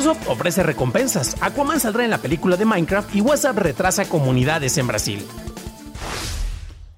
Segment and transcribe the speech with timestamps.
[0.00, 4.86] Microsoft ofrece recompensas, Aquaman saldrá en la película de Minecraft y WhatsApp retrasa comunidades en
[4.86, 5.22] Brasil.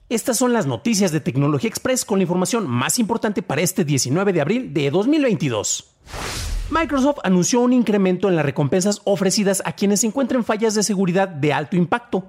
[0.08, 4.32] Estas son las noticias de Tecnología Express con la información más importante para este 19
[4.32, 5.96] de abril de 2022.
[6.70, 11.52] Microsoft anunció un incremento en las recompensas ofrecidas a quienes encuentren fallas de seguridad de
[11.52, 12.26] alto impacto,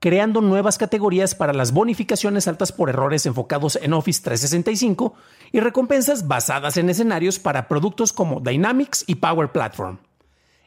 [0.00, 5.12] creando nuevas categorías para las bonificaciones altas por errores enfocados en Office 365
[5.52, 9.98] y recompensas basadas en escenarios para productos como Dynamics y Power Platform.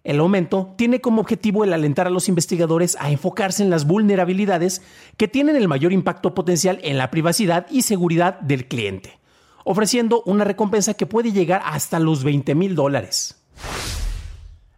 [0.03, 4.81] El aumento tiene como objetivo el alentar a los investigadores a enfocarse en las vulnerabilidades
[5.17, 9.19] que tienen el mayor impacto potencial en la privacidad y seguridad del cliente,
[9.65, 13.35] ofreciendo una recompensa que puede llegar hasta los 20 mil dólares.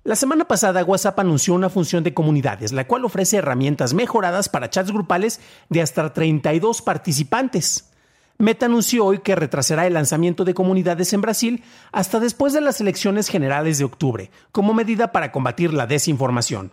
[0.04, 4.72] La semana pasada WhatsApp anunció una función de comunidades, la cual ofrece herramientas mejoradas para
[4.72, 7.91] chats grupales de hasta 32 participantes.
[8.38, 12.82] Meta anunció hoy que retrasará el lanzamiento de comunidades en Brasil hasta después de las
[12.82, 16.72] elecciones generales de octubre, como medida para combatir la desinformación.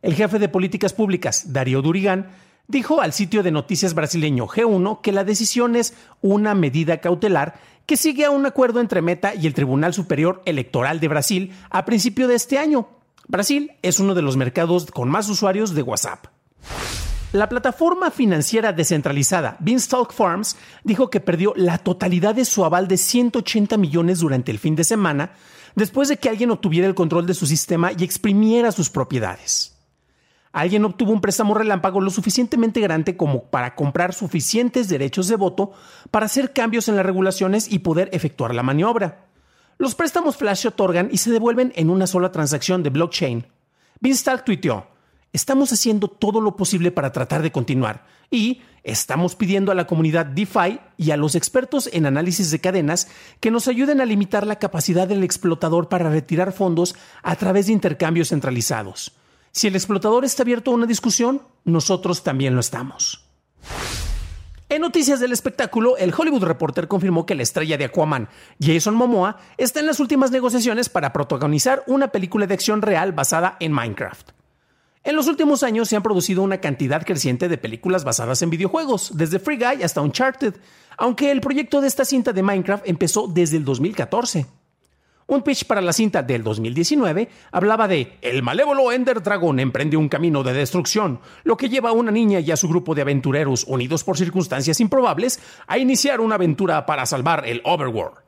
[0.00, 2.28] El jefe de políticas públicas, Darío Durigán,
[2.68, 7.54] dijo al sitio de noticias brasileño G1 que la decisión es una medida cautelar
[7.86, 11.84] que sigue a un acuerdo entre Meta y el Tribunal Superior Electoral de Brasil a
[11.84, 12.88] principio de este año.
[13.28, 16.26] Brasil es uno de los mercados con más usuarios de WhatsApp.
[17.32, 22.98] La plataforma financiera descentralizada Beanstalk Farms dijo que perdió la totalidad de su aval de
[22.98, 25.32] 180 millones durante el fin de semana
[25.74, 29.72] después de que alguien obtuviera el control de su sistema y exprimiera sus propiedades
[30.52, 35.72] alguien obtuvo un préstamo relámpago lo suficientemente grande como para comprar suficientes derechos de voto
[36.10, 39.26] para hacer cambios en las regulaciones y poder efectuar la maniobra.
[39.78, 43.46] Los préstamos flash se otorgan y se devuelven en una sola transacción de blockchain.
[44.00, 44.86] Beanstalk tuiteó,
[45.32, 50.26] estamos haciendo todo lo posible para tratar de continuar y estamos pidiendo a la comunidad
[50.26, 53.08] DeFi y a los expertos en análisis de cadenas
[53.40, 57.72] que nos ayuden a limitar la capacidad del explotador para retirar fondos a través de
[57.72, 59.12] intercambios centralizados.
[59.52, 63.28] Si el explotador está abierto a una discusión, nosotros también lo estamos.
[64.70, 69.36] En noticias del espectáculo, el Hollywood Reporter confirmó que la estrella de Aquaman, Jason Momoa,
[69.58, 74.30] está en las últimas negociaciones para protagonizar una película de acción real basada en Minecraft.
[75.04, 79.16] En los últimos años se han producido una cantidad creciente de películas basadas en videojuegos,
[79.16, 80.54] desde Free Guy hasta Uncharted,
[80.96, 84.46] aunque el proyecto de esta cinta de Minecraft empezó desde el 2014.
[85.26, 90.08] Un pitch para la cinta del 2019 hablaba de El malévolo Ender Dragon emprende un
[90.08, 93.64] camino de destrucción, lo que lleva a una niña y a su grupo de aventureros
[93.64, 98.18] unidos por circunstancias improbables a iniciar una aventura para salvar el Overworld.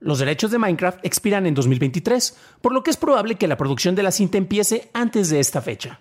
[0.00, 3.94] Los derechos de Minecraft expiran en 2023, por lo que es probable que la producción
[3.94, 6.00] de la cinta empiece antes de esta fecha.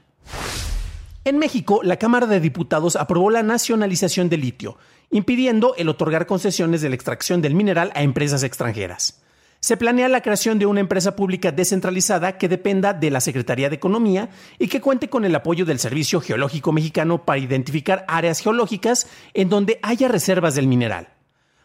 [1.24, 4.78] En México, la Cámara de Diputados aprobó la nacionalización del litio,
[5.10, 9.22] impidiendo el otorgar concesiones de la extracción del mineral a empresas extranjeras
[9.66, 13.76] se planea la creación de una empresa pública descentralizada que dependa de la Secretaría de
[13.76, 19.08] Economía y que cuente con el apoyo del Servicio Geológico Mexicano para identificar áreas geológicas
[19.34, 21.08] en donde haya reservas del mineral.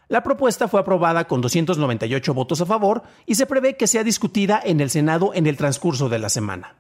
[0.09, 4.59] La propuesta fue aprobada con 298 votos a favor y se prevé que sea discutida
[4.65, 6.77] en el Senado en el transcurso de la semana.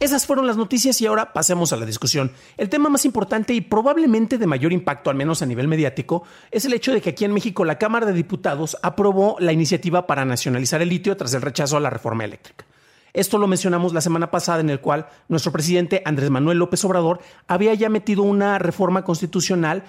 [0.00, 2.30] Esas fueron las noticias y ahora pasemos a la discusión.
[2.56, 6.22] El tema más importante y probablemente de mayor impacto, al menos a nivel mediático,
[6.52, 10.06] es el hecho de que aquí en México la Cámara de Diputados aprobó la iniciativa
[10.06, 12.64] para nacionalizar el litio tras el rechazo a la reforma eléctrica.
[13.12, 17.18] Esto lo mencionamos la semana pasada en el cual nuestro presidente Andrés Manuel López Obrador
[17.48, 19.82] había ya metido una reforma constitucional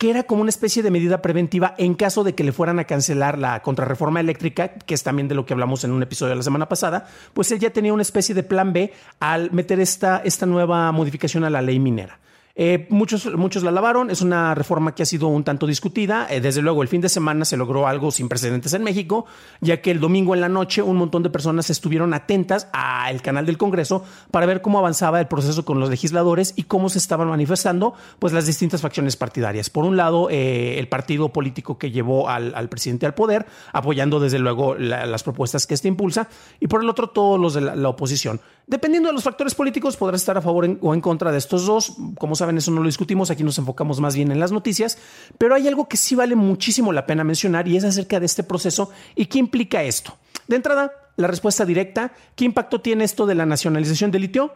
[0.00, 2.84] que era como una especie de medida preventiva en caso de que le fueran a
[2.84, 6.36] cancelar la contrarreforma eléctrica, que es también de lo que hablamos en un episodio de
[6.36, 10.22] la semana pasada, pues él ya tenía una especie de plan B al meter esta,
[10.24, 12.18] esta nueva modificación a la ley minera.
[12.62, 16.26] Eh, muchos, muchos la alabaron, es una reforma que ha sido un tanto discutida.
[16.28, 19.24] Eh, desde luego, el fin de semana se logró algo sin precedentes en México,
[19.62, 23.46] ya que el domingo en la noche un montón de personas estuvieron atentas al canal
[23.46, 27.28] del Congreso para ver cómo avanzaba el proceso con los legisladores y cómo se estaban
[27.28, 29.70] manifestando pues, las distintas facciones partidarias.
[29.70, 34.38] Por un lado, eh, el partido político que llevó al, presidente al poder, apoyando desde
[34.38, 36.28] luego las propuestas que éste impulsa,
[36.60, 38.38] y por el otro, todos los de la, oposición.
[38.66, 41.96] Dependiendo de los factores políticos, podrás estar a favor o en contra de estos dos.
[42.18, 44.98] Como saben, eso no lo discutimos, aquí nos enfocamos más bien en las noticias,
[45.38, 48.42] pero hay algo que sí vale muchísimo la pena mencionar y es acerca de este
[48.42, 50.16] proceso y qué implica esto.
[50.46, 54.54] De entrada, la respuesta directa, ¿qué impacto tiene esto de la nacionalización del litio?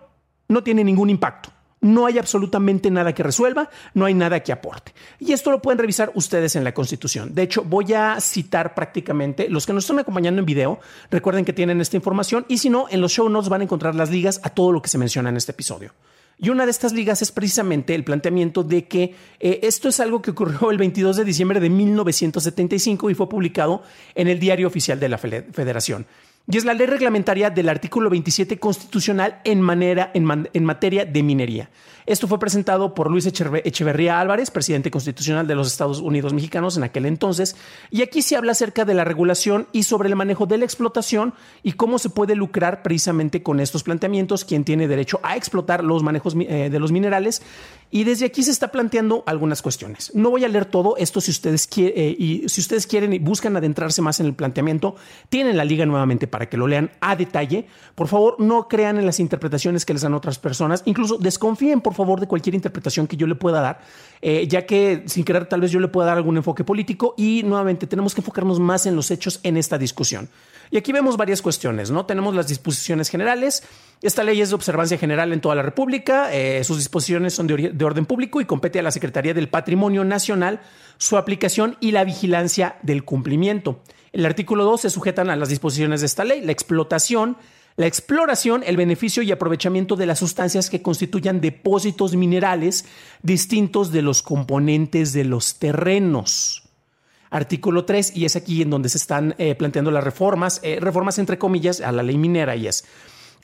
[0.49, 1.51] No tiene ningún impacto.
[1.81, 4.95] No hay absolutamente nada que resuelva, no hay nada que aporte.
[5.19, 7.35] Y esto lo pueden revisar ustedes en la Constitución.
[7.35, 10.81] De hecho, voy a citar prácticamente los que nos están acompañando en video.
[11.11, 13.95] Recuerden que tienen esta información y si no, en los show notes van a encontrar
[13.95, 15.93] las ligas a todo lo que se menciona en este episodio.
[16.39, 20.21] Y una de estas ligas es precisamente el planteamiento de que eh, esto es algo
[20.21, 23.83] que ocurrió el 22 de diciembre de 1975 y fue publicado
[24.15, 26.07] en el Diario Oficial de la Federación.
[26.47, 31.71] Y es la ley reglamentaria del artículo 27 constitucional en, manera, en materia de minería.
[32.07, 36.83] Esto fue presentado por Luis Echeverría Álvarez, presidente constitucional de los Estados Unidos mexicanos en
[36.83, 37.57] aquel entonces,
[37.91, 41.33] y aquí se habla acerca de la regulación y sobre el manejo de la explotación
[41.63, 46.03] y cómo se puede lucrar precisamente con estos planteamientos, quién tiene derecho a explotar los
[46.03, 47.41] manejos eh, de los minerales.
[47.91, 50.15] Y desde aquí se está planteando algunas cuestiones.
[50.15, 53.19] No voy a leer todo esto si ustedes, quieren, eh, y si ustedes quieren y
[53.19, 54.97] buscan adentrarse más en el planteamiento,
[55.31, 57.65] tienen la liga nuevamente para que lo lean a detalle.
[57.95, 61.95] Por favor, no crean en las interpretaciones que les dan otras personas, incluso desconfíen por
[61.95, 63.79] favor de cualquier interpretación que yo le pueda dar,
[64.21, 67.45] eh, ya que sin querer tal vez yo le pueda dar algún enfoque político y
[67.45, 70.29] nuevamente tenemos que enfocarnos más en los hechos en esta discusión.
[70.73, 72.05] Y aquí vemos varias cuestiones, ¿no?
[72.05, 73.63] Tenemos las disposiciones generales.
[74.03, 76.35] Esta ley es de observancia general en toda la República.
[76.35, 80.03] Eh, sus disposiciones son de, de orden público y compete a la Secretaría del Patrimonio
[80.03, 80.63] Nacional
[80.99, 83.83] su aplicación y la vigilancia del cumplimiento.
[84.15, 86.41] El artículo 2 se sujetan a las disposiciones de esta ley.
[86.41, 87.37] La explotación
[87.77, 92.85] la exploración, el beneficio y aprovechamiento de las sustancias que constituyan depósitos minerales
[93.23, 96.63] distintos de los componentes de los terrenos.
[97.31, 101.19] Artículo 3, y es aquí en donde se están eh, planteando las reformas, eh, reformas
[101.19, 102.85] entre comillas a la ley minera, y es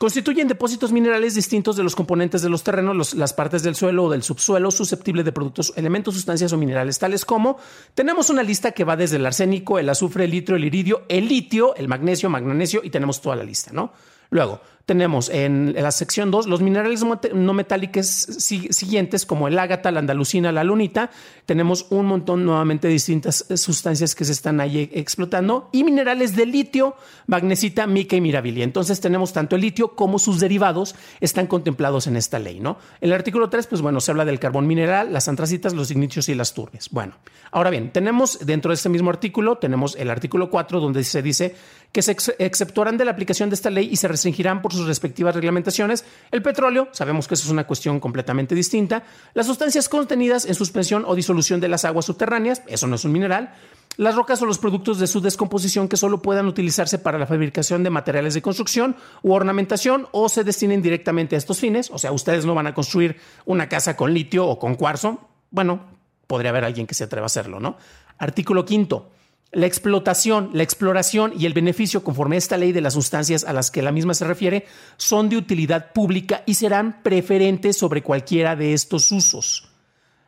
[0.01, 4.11] constituyen depósitos minerales distintos de los componentes de los terrenos, las partes del suelo o
[4.11, 7.59] del subsuelo susceptibles de productos, elementos, sustancias o minerales, tales como
[7.93, 11.29] tenemos una lista que va desde el arsénico, el azufre, el litro, el iridio, el
[11.29, 13.93] litio, el magnesio, magnesio y tenemos toda la lista, ¿no?
[14.31, 17.05] Luego, tenemos en la sección 2 los minerales
[17.35, 21.11] no metálicos siguientes como el ágata, la andalucina, la lunita.
[21.47, 26.35] Tenemos un montón nuevamente de distintas eh, sustancias que se están ahí explotando y minerales
[26.37, 26.97] de litio,
[27.27, 28.65] magnesita, mica y mirabilia.
[28.65, 32.79] Entonces tenemos tanto el litio como sus derivados están contemplados en esta ley, ¿no?
[33.01, 36.29] En el artículo 3, pues bueno, se habla del carbón mineral, las antracitas, los ignicios
[36.29, 36.89] y las turbias.
[36.91, 37.15] Bueno,
[37.51, 41.55] ahora bien, tenemos dentro de este mismo artículo, tenemos el artículo 4 donde se dice
[41.93, 46.05] que se exceptuarán de la aplicación de esta ley y se restringirán sus respectivas reglamentaciones
[46.31, 49.03] el petróleo, sabemos que eso es una cuestión completamente distinta,
[49.35, 53.13] las sustancias contenidas en suspensión o disolución de las aguas subterráneas, eso no es un
[53.13, 53.55] mineral,
[53.97, 57.83] las rocas o los productos de su descomposición que solo puedan utilizarse para la fabricación
[57.83, 62.13] de materiales de construcción u ornamentación o se destinen directamente a estos fines, o sea,
[62.13, 65.85] ustedes no van a construir una casa con litio o con cuarzo, bueno,
[66.27, 67.77] podría haber alguien que se atreva a hacerlo, ¿no?
[68.19, 69.11] Artículo quinto
[69.53, 73.53] la explotación, la exploración y el beneficio conforme a esta ley de las sustancias a
[73.53, 74.67] las que la misma se refiere
[74.97, 79.71] son de utilidad pública y serán preferentes sobre cualquiera de estos usos.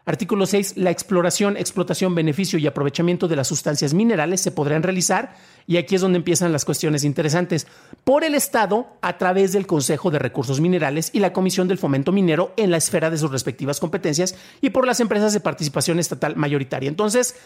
[0.05, 0.79] Artículo 6.
[0.79, 5.37] La exploración, explotación, beneficio y aprovechamiento de las sustancias minerales se podrán realizar,
[5.69, 7.69] y aquí es donde empiezan las cuestiones interesantes,
[8.03, 12.11] por el Estado a través del Consejo de Recursos Minerales y la Comisión del Fomento
[12.11, 16.35] Minero en la esfera de sus respectivas competencias y por las empresas de participación estatal
[16.35, 16.89] mayoritaria.
[16.89, 17.37] Entonces,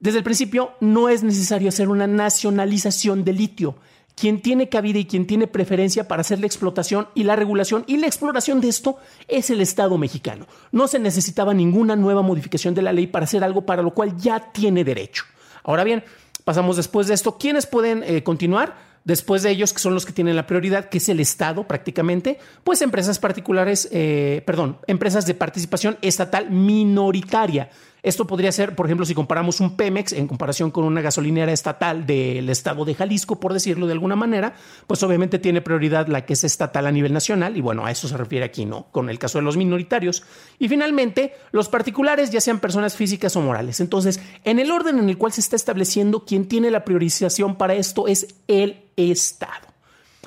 [0.00, 3.76] desde el principio, no es necesario hacer una nacionalización de litio.
[4.16, 7.98] Quien tiene cabida y quien tiene preferencia para hacer la explotación y la regulación y
[7.98, 8.96] la exploración de esto
[9.28, 10.46] es el Estado mexicano.
[10.72, 14.16] No se necesitaba ninguna nueva modificación de la ley para hacer algo para lo cual
[14.16, 15.24] ya tiene derecho.
[15.64, 16.02] Ahora bien,
[16.44, 17.38] pasamos después de esto.
[17.38, 18.90] ¿Quiénes pueden eh, continuar?
[19.04, 22.38] Después de ellos, que son los que tienen la prioridad, que es el Estado prácticamente,
[22.64, 27.70] pues empresas particulares, eh, perdón, empresas de participación estatal minoritaria.
[28.02, 32.06] Esto podría ser, por ejemplo, si comparamos un Pemex en comparación con una gasolinera estatal
[32.06, 34.54] del estado de Jalisco, por decirlo de alguna manera,
[34.86, 38.08] pues obviamente tiene prioridad la que es estatal a nivel nacional y bueno, a eso
[38.08, 38.86] se refiere aquí, ¿no?
[38.90, 40.22] Con el caso de los minoritarios.
[40.58, 43.80] Y finalmente, los particulares, ya sean personas físicas o morales.
[43.80, 47.74] Entonces, en el orden en el cual se está estableciendo, quien tiene la priorización para
[47.74, 49.69] esto es el Estado.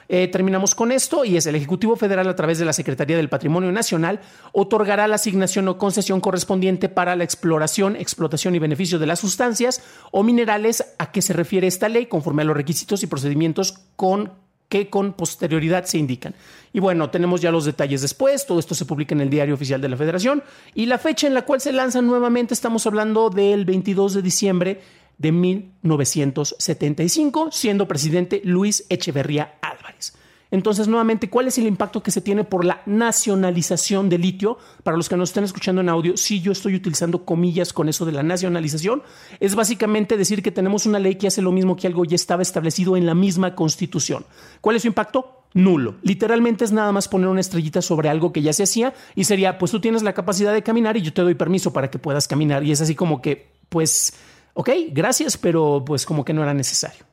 [0.10, 3.30] Eh, terminamos con esto y es el Ejecutivo Federal a través de la Secretaría del
[3.30, 4.20] Patrimonio Nacional
[4.52, 9.82] otorgará la asignación o concesión correspondiente para la exploración, explotación y beneficio de las sustancias
[10.12, 14.32] o minerales a que se refiere esta ley conforme a los requisitos y procedimientos con
[14.70, 16.34] que con posterioridad se indican.
[16.72, 19.80] Y bueno, tenemos ya los detalles después, todo esto se publica en el Diario Oficial
[19.80, 20.42] de la Federación
[20.74, 24.82] y la fecha en la cual se lanza nuevamente, estamos hablando del 22 de diciembre
[25.20, 29.60] de 1975, siendo presidente Luis Echeverría.
[30.54, 34.60] Entonces, nuevamente, ¿cuál es el impacto que se tiene por la nacionalización de litio?
[34.84, 38.06] Para los que nos están escuchando en audio, si yo estoy utilizando comillas con eso
[38.06, 39.02] de la nacionalización.
[39.40, 42.44] Es básicamente decir que tenemos una ley que hace lo mismo que algo ya estaba
[42.44, 44.28] establecido en la misma constitución.
[44.62, 45.46] ¿Cuál es su impacto?
[45.56, 45.96] Nulo.
[46.04, 49.58] Literalmente es nada más poner una estrellita sobre algo que ya se hacía y sería,
[49.58, 52.28] pues tú tienes la capacidad de caminar y yo te doy permiso para que puedas
[52.28, 52.64] caminar.
[52.64, 54.14] Y es así como que, pues,
[54.54, 57.06] ok, gracias, pero pues como que no era necesario.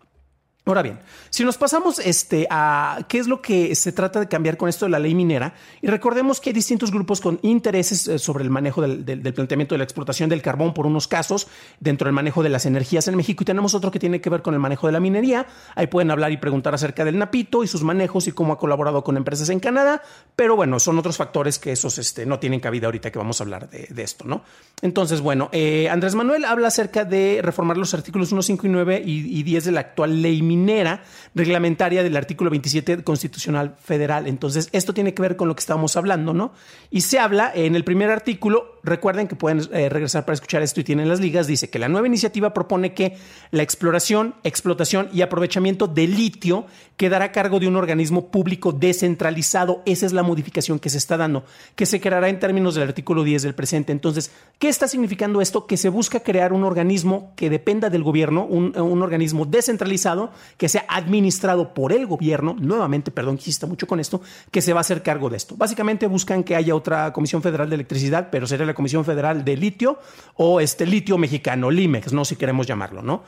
[0.67, 1.01] Ahora bien,
[1.31, 4.85] si nos pasamos este, a qué es lo que se trata de cambiar con esto
[4.85, 8.51] de la ley minera, y recordemos que hay distintos grupos con intereses eh, sobre el
[8.51, 11.49] manejo del, planteamiento de la explotación del carbón por unos casos,
[11.81, 14.43] dentro del manejo de las energías en México, y tenemos otro que tiene que ver
[14.43, 15.47] con el manejo de la minería.
[15.75, 19.03] Ahí pueden hablar y preguntar acerca del Napito y sus manejos y cómo ha colaborado
[19.03, 20.03] con empresas en Canadá,
[20.37, 23.45] pero bueno, son otros factores que esos este, no tienen cabida ahorita que vamos a
[23.45, 24.43] hablar de, esto, ¿no?
[24.83, 29.03] Entonces, bueno, eh, Andrés Manuel habla acerca de reformar los artículos 1, 5 y 9
[29.07, 34.27] y, y 10 de la actual ley minera reglamentaria del artículo 27 constitucional federal.
[34.27, 36.53] Entonces, esto tiene que ver con lo que estábamos hablando, ¿no?
[36.91, 40.81] Y se habla en el primer artículo, recuerden que pueden eh, regresar para escuchar esto
[40.81, 43.17] y tienen las ligas, dice que la nueva iniciativa propone que
[43.53, 46.67] la exploración, explotación y aprovechamiento de litio
[46.97, 49.83] quedará a cargo de un organismo público descentralizado.
[49.87, 51.45] Esa es la modificación que se está dando,
[51.77, 53.93] que se creará en términos del artículo 10 del presente.
[53.93, 55.67] Entonces, ¿qué está significando esto?
[55.67, 60.69] Que se busca crear un organismo que dependa del gobierno, un, un organismo descentralizado que
[60.69, 64.21] sea administrado por el gobierno, nuevamente, perdón, insista mucho con esto,
[64.51, 65.57] que se va a hacer cargo de esto.
[65.57, 69.57] Básicamente buscan que haya otra Comisión Federal de Electricidad, pero sería la Comisión Federal de
[69.57, 69.99] Litio
[70.37, 73.23] o este litio mexicano, LIMEX, no si queremos llamarlo, ¿no?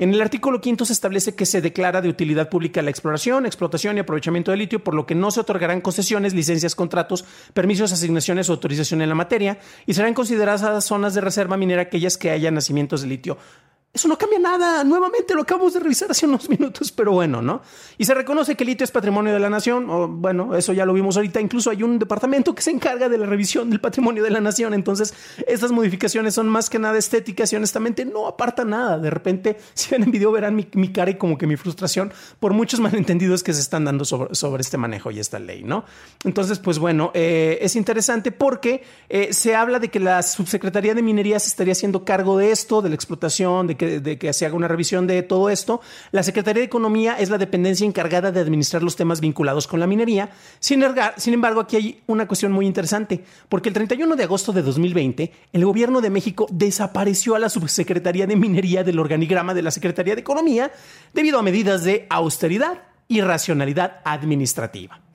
[0.00, 3.96] En el artículo quinto se establece que se declara de utilidad pública la exploración, explotación
[3.96, 8.48] y aprovechamiento de litio, por lo que no se otorgarán concesiones, licencias, contratos, permisos, asignaciones
[8.48, 12.52] o autorización en la materia y serán consideradas zonas de reserva minera aquellas que haya
[12.52, 13.38] nacimientos de litio.
[13.92, 14.84] Eso no cambia nada.
[14.84, 17.62] Nuevamente lo acabamos de revisar hace unos minutos, pero bueno, ¿no?
[17.96, 20.20] Y se reconoce que el litio es patrimonio de la nación.
[20.20, 21.40] Bueno, eso ya lo vimos ahorita.
[21.40, 24.74] Incluso hay un departamento que se encarga de la revisión del patrimonio de la nación.
[24.74, 25.14] Entonces,
[25.46, 28.98] estas modificaciones son más que nada estéticas y honestamente no apartan nada.
[28.98, 32.52] De repente, si ven en video, verán mi, cara y como que mi frustración por
[32.52, 35.84] muchos malentendidos que se están dando sobre, sobre este manejo y esta ley, ¿no?
[36.24, 41.02] Entonces, pues bueno, eh, es interesante porque eh, se habla de que la subsecretaría de
[41.02, 44.54] minería estaría haciendo cargo de esto, de la explotación, de que, de que se haga
[44.54, 45.80] una revisión de todo esto.
[46.12, 49.86] La Secretaría de Economía es la dependencia encargada de administrar los temas vinculados con la
[49.86, 50.30] minería.
[50.60, 50.84] Sin,
[51.16, 55.32] sin embargo, aquí hay una cuestión muy interesante, porque el 31 de agosto de 2020,
[55.54, 60.14] el gobierno de México desapareció a la Subsecretaría de Minería del organigrama de la Secretaría
[60.14, 60.70] de Economía
[61.14, 65.07] debido a medidas de austeridad y racionalidad administrativa.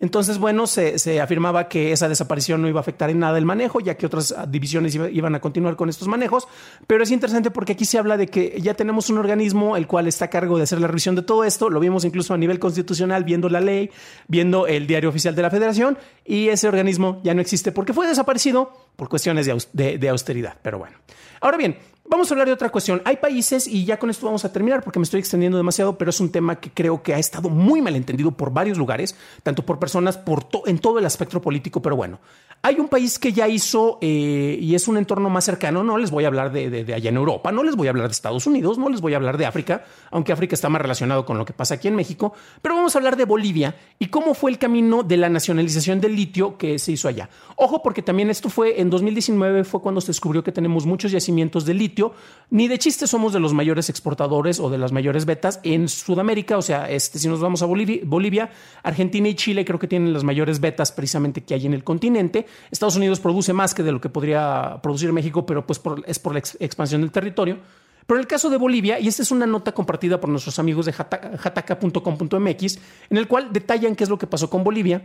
[0.00, 3.80] Entonces, bueno, se, afirmaba que esa desaparición no iba a afectar en nada el manejo,
[3.80, 6.46] ya que otras divisiones iban a continuar con estos manejos.
[6.86, 10.06] Pero es interesante porque aquí se habla de que ya tenemos un organismo el cual
[10.06, 11.68] está a cargo de hacer la revisión de todo esto.
[11.68, 13.90] Lo vimos incluso a nivel constitucional, viendo la ley,
[14.28, 18.06] viendo el diario oficial de la federación, y ese organismo ya no existe porque fue
[18.06, 20.56] desaparecido por cuestiones de austeridad.
[20.62, 20.96] Pero bueno.
[21.40, 21.76] Ahora bien,
[22.10, 23.02] Vamos a hablar de otra cuestión.
[23.04, 26.08] Hay países, y ya con esto vamos a terminar porque me estoy extendiendo demasiado, pero
[26.08, 29.62] es un tema que creo que ha estado muy mal entendido por varios lugares, tanto
[29.66, 32.18] por personas, por en todo el aspecto político, pero bueno.
[32.60, 36.10] Hay un país que ya hizo, eh, y es un entorno más cercano, no les
[36.10, 38.78] voy a hablar de, allá en Europa, no les voy a hablar de Estados Unidos,
[38.78, 41.52] no les voy a hablar de África, aunque África está más relacionado con lo que
[41.52, 45.04] pasa aquí en México, pero vamos a hablar de Bolivia y cómo fue el camino
[45.04, 47.28] de la nacionalización del litio que se hizo allá.
[47.54, 51.64] Ojo, porque también esto fue en 2019, fue cuando se descubrió que tenemos muchos yacimientos
[51.64, 52.12] de litio,
[52.50, 56.58] ni de chiste somos de los mayores exportadores o de las mayores betas en Sudamérica,
[56.58, 58.50] o sea, este, si nos vamos a Bolivia, Bolivia,
[58.82, 62.47] Argentina y Chile creo que tienen las mayores betas precisamente que hay en el continente.
[62.70, 66.32] Estados Unidos produce más que de lo que podría producir México, pero pues es por
[66.32, 67.58] la expansión del territorio.
[68.06, 70.86] Pero en el caso de Bolivia, y esta es una nota compartida por nuestros amigos
[70.86, 72.78] de jataca.com.mx,
[73.10, 75.02] en el cual detallan qué es lo que pasó con Bolivia.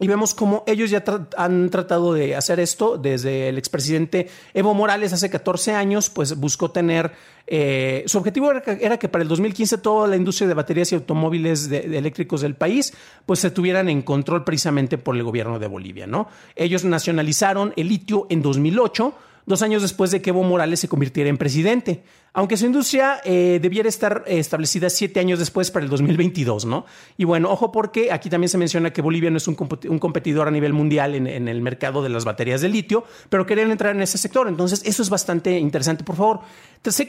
[0.00, 1.04] Y vemos cómo ellos ya
[1.36, 6.70] han tratado de hacer esto desde el expresidente Evo Morales hace 14 años, pues buscó
[6.70, 7.12] tener,
[7.46, 11.70] eh, su objetivo era que, para el 2015 toda la industria de baterías y automóviles
[11.70, 12.94] eléctricos del país,
[13.26, 16.28] pues se tuvieran en control precisamente por el gobierno de Bolivia, ¿no?
[16.56, 19.14] Ellos nacionalizaron el litio en 2008
[19.50, 22.02] dos años después de que Evo Morales se convirtiera en presidente
[22.32, 26.86] aunque su industria eh, debiera estar establecida siete años después para el 2022, ¿no?
[27.16, 30.50] Y bueno, ojo porque aquí también se menciona que Bolivia no es un, competidor a
[30.50, 34.02] nivel mundial en, en, el mercado de las baterías de litio, pero querían entrar en
[34.02, 34.46] ese sector.
[34.46, 36.04] Entonces, eso es bastante interesante.
[36.04, 36.40] Por favor,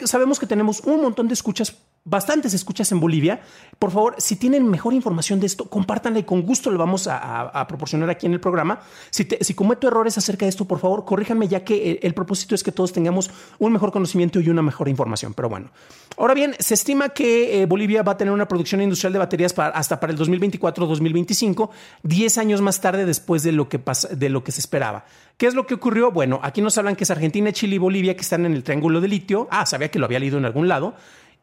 [0.05, 3.41] sabemos que tenemos un montón de escuchas bastantes escuchas en Bolivia.
[3.77, 7.65] Por favor, si tienen mejor información de esto, compártanla y con gusto lo vamos a,
[7.67, 8.79] proporcionar aquí en el programa.
[9.11, 12.71] Si, cometo errores acerca de esto, por favor, corríjanme, ya que el, propósito es que
[12.71, 13.29] todos tengamos
[13.59, 15.33] un mejor conocimiento y una mejor información.
[15.33, 15.69] Pero bueno,
[16.17, 19.57] ahora bien, se estima que eh, Bolivia va a tener una producción industrial de baterías
[19.57, 21.69] hasta para el 2024-2025,
[22.03, 23.79] 10 años más tarde después de lo, que
[24.11, 25.05] de lo que se esperaba.
[25.37, 26.11] ¿Qué es lo que ocurrió?
[26.11, 29.01] Bueno, aquí nos hablan que es Argentina, Chile y Bolivia que están en el triángulo
[29.01, 29.47] de litio.
[29.49, 30.93] Ah, sabía que lo había leído en algún lado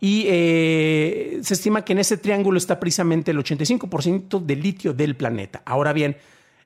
[0.01, 5.17] y eh, se estima que en ese triángulo está precisamente el 85% del litio del
[5.17, 5.63] planeta.
[5.65, 6.17] Ahora bien,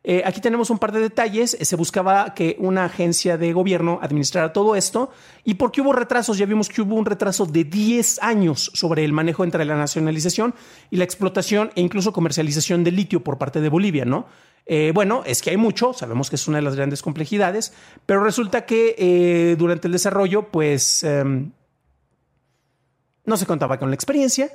[0.05, 1.57] eh, aquí tenemos un par de detalles.
[1.59, 5.11] Se buscaba que una agencia de gobierno administrara todo esto.
[5.45, 6.37] ¿Y por qué hubo retrasos?
[6.37, 10.55] Ya vimos que hubo un retraso de 10 años sobre el manejo entre la nacionalización
[10.91, 14.27] y la explotación e incluso comercialización de litio por parte de Bolivia, ¿no?
[14.67, 17.73] Eh, bueno, es que hay mucho, sabemos que es una de las grandes complejidades,
[18.07, 21.51] pero resulta que durante el desarrollo, pues em,
[23.33, 24.51] no se contaba con la experiencia,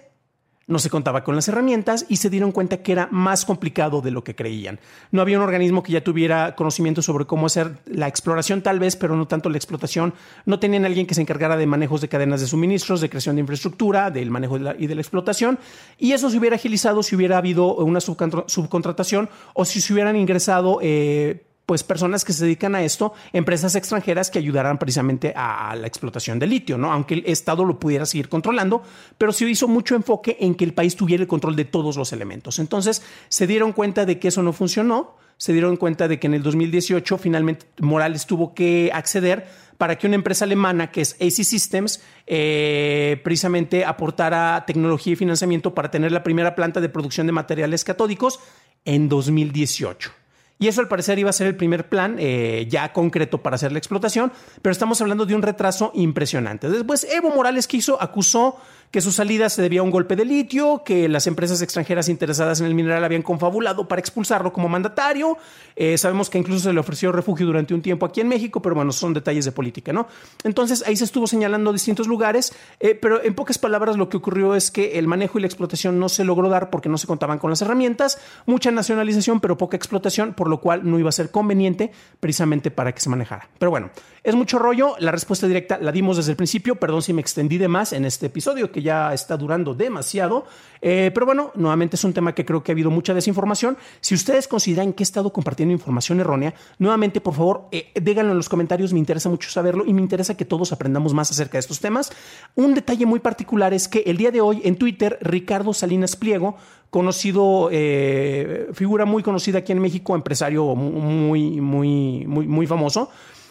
[0.68, 4.12] no se contaba con las herramientas y se dieron cuenta que era más complicado de
[4.12, 4.80] lo que creían.
[5.12, 8.96] No había un organismo que ya tuviera conocimiento sobre cómo hacer la exploración tal vez,
[8.96, 10.14] pero no tanto la explotación.
[10.46, 13.42] No tenían alguien que se encargara de manejos de cadenas de suministros, de creación de
[13.42, 15.58] infraestructura, del manejo y de la explotación.
[15.98, 20.78] Y eso se hubiera agilizado si hubiera habido una subcontratación o si se hubieran ingresado
[20.84, 25.86] eh, pues personas que se dedican a esto, empresas extranjeras que ayudaran precisamente a, la
[25.86, 26.94] explotación de litio, ¿no?
[26.94, 28.84] Aunque el Estado lo pudiera seguir controlando,
[29.18, 32.14] pero se hizo mucho enfoque en que el país tuviera el control de todos los
[32.14, 32.60] elementos.
[32.60, 36.36] Entonces se dieron cuenta de que eso no funcionó, se dieron cuenta de que en
[36.36, 39.46] el 2018 finalmente Morales tuvo que acceder
[39.78, 45.76] para que una empresa alemana que es AC Systems eh, precisamente aportara tecnología y financiamiento
[45.76, 48.40] para tener la primera planta de producción de materiales catódicos
[48.86, 50.27] en 2018.
[50.60, 53.72] Y eso al parecer iba a ser el primer plan eh, ya concreto para hacer
[53.72, 56.70] la explotación, pero estamos hablando de un retraso impresionante.
[56.70, 58.58] Después Evo Morales quiso, acusó
[58.92, 62.62] que su salida se debía a un golpe de litio, que las empresas extranjeras interesadas
[62.62, 65.38] en el mineral habían confabulado para expulsarlo como mandatario.
[65.76, 68.76] Eh, sabemos que incluso se le ofreció refugio durante un tiempo aquí en México, pero
[68.76, 70.08] bueno, son detalles de política, ¿no?
[70.44, 74.56] Entonces ahí se estuvo señalando distintos lugares, eh, pero en pocas palabras lo que ocurrió
[74.56, 77.40] es que el manejo y la explotación no se logró dar porque no se contaban
[77.40, 81.30] con las herramientas, mucha nacionalización, pero poca explotación, por lo cual no iba a ser
[81.30, 83.50] conveniente precisamente para que se manejara.
[83.60, 83.92] Pero bueno,
[84.24, 87.58] es mucho rollo, la respuesta directa la dimos desde el principio, perdón si me extendí
[87.58, 90.46] de más en este episodio que ya está durando demasiado.
[90.84, 93.76] Eh, pero bueno, nuevamente es un tema que creo que ha habido mucha desinformación.
[94.02, 98.38] Si ustedes consideran que he estado compartiendo información errónea, nuevamente, por favor, eh, díganlo en
[98.38, 98.94] los comentarios.
[98.94, 102.12] Me interesa mucho saberlo y me interesa que todos aprendamos más acerca de estos temas.
[102.54, 106.56] Un detalle muy particular es que el día de hoy en Twitter, Ricardo Salinas Pliego,
[106.92, 113.10] conocido, eh, figura muy conocida aquí en México, empresario muy, muy, muy, muy famoso,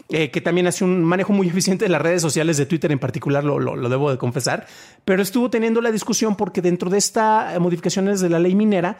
[0.09, 2.99] eh, que también hace un manejo muy eficiente de las redes sociales de Twitter en
[2.99, 4.67] particular, lo, lo, debo de confesar,
[5.05, 8.99] pero estuvo teniendo la discusión porque dentro de estas modificaciones de la ley minera,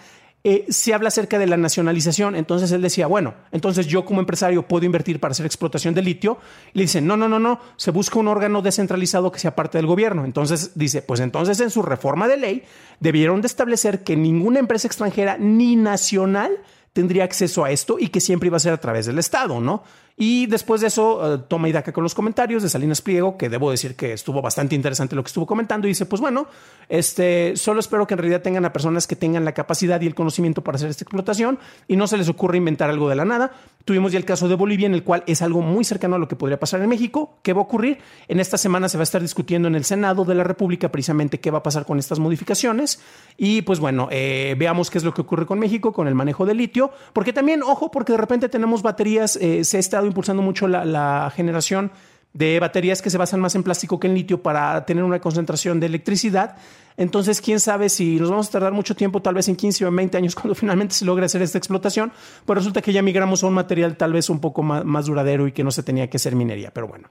[0.49, 2.37] eh, se habla acerca de la nacionalización.
[2.37, 6.39] Entonces él decía, bueno, entonces yo como empresario puedo invertir para hacer explotación de litio.
[6.73, 9.89] le dicen, no, no, no, no, se busca un órgano descentralizado que sea parte del
[9.89, 10.25] gobierno.
[10.25, 12.63] Entonces dice, pues entonces en su reforma de ley
[13.01, 16.53] debieron de establecer que ninguna empresa extranjera ni nacional
[16.93, 19.83] tendría acceso a esto y que siempre iba a ser a través del Estado, ¿no?
[20.19, 23.51] Y después de eso, eh, toma y daca con los comentarios de Salinas Pliego, que
[23.51, 25.87] debo decir que estuvo bastante interesante lo que estuvo comentando.
[25.87, 26.47] Y dice: Pues bueno,
[26.89, 30.15] este, solo espero que en realidad tengan a personas que tengan la capacidad y el
[30.15, 33.53] conocimiento para hacer esta explotación y no se les ocurra inventar algo de la nada.
[33.85, 36.29] Tuvimos ya el caso de Bolivia, en el cual es algo muy cercano a lo
[36.29, 37.39] que podría pasar en México.
[37.43, 37.99] ¿Qué va a ocurrir?
[38.27, 41.41] En esta semana se va a estar discutiendo en el Senado de la República precisamente
[41.41, 43.01] qué va a pasar con estas modificaciones.
[43.37, 46.47] Y pues bueno, eh, veamos qué es lo que ocurre con México, con el manejo
[46.47, 46.91] de litio.
[47.13, 51.33] Porque también, ojo, porque de repente tenemos baterías, eh, se ha estado impulsando mucho la,
[51.35, 51.91] generación
[52.33, 55.81] de baterías que se basan más en plástico que en litio para tener una concentración
[55.81, 56.57] de electricidad.
[56.99, 59.93] Entonces, quién sabe si nos vamos a tardar mucho tiempo, tal vez en 15 o
[59.93, 62.13] 20 años, cuando finalmente se logre hacer esta explotación,
[62.45, 65.47] pues resulta que ya migramos a un material tal vez un poco más, más duradero
[65.47, 66.71] y que no se tenía que hacer minería.
[66.73, 67.09] Pero bueno,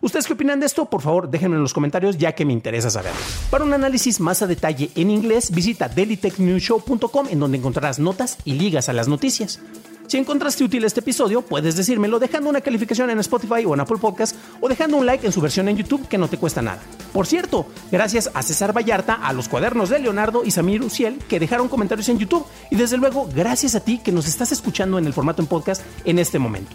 [0.00, 0.86] ¿ustedes qué opinan de esto?
[0.86, 3.20] Por favor, déjenme en los comentarios, ya que me interesa saberlo.
[3.50, 8.54] Para un análisis más a detalle en inglés, visita dailytechnewshow.com, en donde encontrarás notas y
[8.54, 9.60] ligas a las noticias.
[10.08, 13.98] Si encontraste útil este episodio, puedes decírmelo dejando una calificación en Spotify o en Apple
[13.98, 16.80] Podcast o dejando un like en su versión en YouTube que no te cuesta nada.
[17.12, 21.38] Por cierto, gracias a César Vallarta, a los cuadernos de Leonardo y Samir Uciel que
[21.38, 25.04] dejaron comentarios en YouTube y desde luego gracias a ti que nos estás escuchando en
[25.04, 26.74] el formato en podcast en este momento.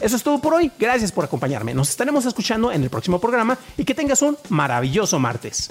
[0.00, 0.72] Eso es todo por hoy.
[0.76, 1.74] Gracias por acompañarme.
[1.74, 5.70] Nos estaremos escuchando en el próximo programa y que tengas un maravilloso martes.